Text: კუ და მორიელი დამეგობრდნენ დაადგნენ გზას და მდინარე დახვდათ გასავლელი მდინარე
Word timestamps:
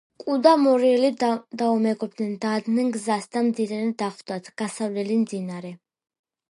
კუ 0.21 0.35
და 0.45 0.53
მორიელი 0.61 1.11
დამეგობრდნენ 1.23 2.33
დაადგნენ 2.47 2.91
გზას 2.97 3.31
და 3.37 3.47
მდინარე 3.51 3.95
დახვდათ 4.05 4.55
გასავლელი 4.65 5.25
მდინარე 5.27 5.79